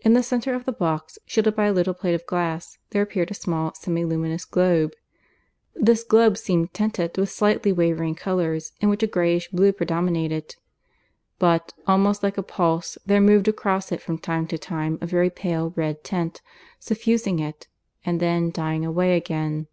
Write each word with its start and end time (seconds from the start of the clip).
In 0.00 0.14
the 0.14 0.22
centre 0.22 0.54
of 0.54 0.64
the 0.64 0.72
box, 0.72 1.18
shielded 1.26 1.54
by 1.54 1.66
a 1.66 1.72
little 1.74 1.92
plate 1.92 2.14
of 2.14 2.24
glass, 2.24 2.78
there 2.92 3.02
appeared 3.02 3.30
a 3.30 3.34
small 3.34 3.74
semi 3.74 4.02
luminous 4.02 4.46
globe. 4.46 4.94
This 5.74 6.02
globe 6.02 6.38
seemed 6.38 6.72
tinted 6.72 7.18
with 7.18 7.28
slightly 7.28 7.70
wavering 7.70 8.14
colours, 8.14 8.72
in 8.80 8.88
which 8.88 9.02
a 9.02 9.06
greyish 9.06 9.50
blue 9.50 9.72
predominated; 9.74 10.56
but, 11.38 11.74
almost 11.86 12.22
like 12.22 12.38
a 12.38 12.42
pulse, 12.42 12.96
there 13.04 13.20
moved 13.20 13.46
across 13.46 13.92
it 13.92 14.00
from 14.00 14.16
time 14.16 14.46
to 14.46 14.56
time 14.56 14.96
a 15.02 15.06
very 15.06 15.28
pale 15.28 15.74
red 15.76 16.02
tint, 16.02 16.40
suffusing 16.80 17.38
it, 17.38 17.68
and 18.02 18.20
then 18.20 18.50
dying 18.50 18.82
away 18.82 19.14
again. 19.14 19.66